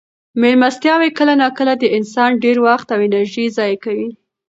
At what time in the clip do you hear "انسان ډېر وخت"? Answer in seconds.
1.97-2.87